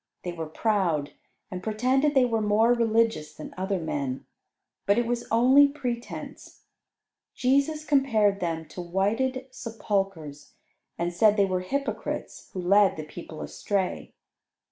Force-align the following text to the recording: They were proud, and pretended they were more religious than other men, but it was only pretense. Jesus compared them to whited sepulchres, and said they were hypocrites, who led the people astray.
They 0.23 0.31
were 0.33 0.47
proud, 0.47 1.11
and 1.51 1.61
pretended 1.61 2.15
they 2.15 2.25
were 2.25 2.41
more 2.41 2.73
religious 2.73 3.35
than 3.35 3.53
other 3.55 3.79
men, 3.79 4.25
but 4.87 4.97
it 4.97 5.05
was 5.05 5.27
only 5.29 5.67
pretense. 5.67 6.63
Jesus 7.35 7.85
compared 7.85 8.39
them 8.39 8.65
to 8.69 8.81
whited 8.81 9.45
sepulchres, 9.51 10.55
and 10.97 11.13
said 11.13 11.37
they 11.37 11.45
were 11.45 11.61
hypocrites, 11.61 12.49
who 12.53 12.61
led 12.63 12.97
the 12.97 13.03
people 13.05 13.41
astray. 13.43 14.15